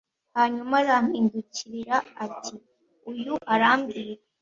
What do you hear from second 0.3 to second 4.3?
Hanyuma arampindukirira ati Uyu arambwira